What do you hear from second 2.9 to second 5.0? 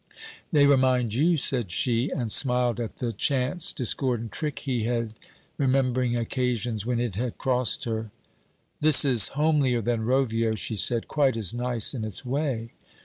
the chance discordant trick he